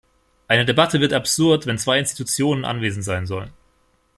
Eine 0.47 0.65
Debatte 0.65 0.99
wird 0.99 1.13
absurd, 1.13 1.67
wenn 1.67 1.77
zwei 1.77 1.99
Institutionen 1.99 2.65
anwesend 2.65 3.03
sein 3.03 3.27
sollen. 3.27 3.53